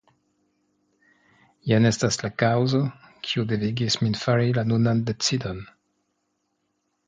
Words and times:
Jen 1.71 1.89
estas 1.89 2.17
la 2.23 2.31
kaŭzo, 2.45 2.81
kiu 3.29 3.45
devigis 3.53 4.01
min 4.07 4.19
fari 4.25 4.59
la 4.59 4.67
nunan 4.73 5.07
decidon. 5.13 5.65